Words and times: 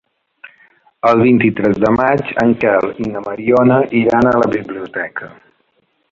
El 1.09 1.19
vint-i-tres 1.25 1.75
de 1.83 1.91
maig 1.97 2.31
en 2.45 2.55
Quel 2.63 2.89
i 3.05 3.11
na 3.11 3.21
Mariona 3.25 3.77
iran 4.03 4.31
a 4.31 4.39
la 4.45 4.49
biblioteca. 4.55 5.29